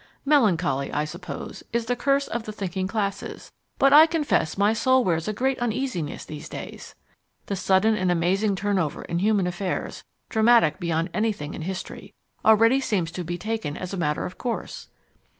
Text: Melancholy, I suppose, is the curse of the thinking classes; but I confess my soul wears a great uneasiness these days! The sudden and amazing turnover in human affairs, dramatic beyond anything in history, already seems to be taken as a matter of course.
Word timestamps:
Melancholy, 0.25 0.91
I 0.91 1.05
suppose, 1.05 1.61
is 1.71 1.85
the 1.85 1.95
curse 1.95 2.27
of 2.27 2.45
the 2.45 2.51
thinking 2.51 2.87
classes; 2.87 3.51
but 3.77 3.93
I 3.93 4.07
confess 4.07 4.57
my 4.57 4.73
soul 4.73 5.03
wears 5.03 5.27
a 5.27 5.31
great 5.31 5.59
uneasiness 5.59 6.25
these 6.25 6.49
days! 6.49 6.95
The 7.45 7.55
sudden 7.55 7.95
and 7.95 8.11
amazing 8.11 8.55
turnover 8.55 9.03
in 9.03 9.19
human 9.19 9.45
affairs, 9.45 10.03
dramatic 10.27 10.79
beyond 10.79 11.11
anything 11.13 11.53
in 11.53 11.61
history, 11.61 12.15
already 12.43 12.79
seems 12.81 13.11
to 13.11 13.23
be 13.23 13.37
taken 13.37 13.77
as 13.77 13.93
a 13.93 13.95
matter 13.97 14.25
of 14.25 14.39
course. 14.39 14.87